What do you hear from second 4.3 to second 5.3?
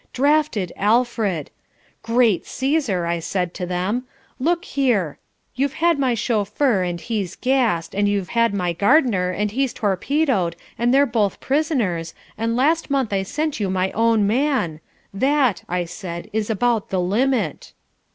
'Look here!